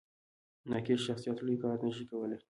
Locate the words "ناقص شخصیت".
0.71-1.37